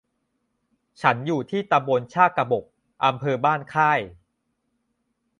[1.01, 2.65] ฉันอยู่ที่ตำบลชากบก
[3.05, 3.99] อำเภอบ้านค่าย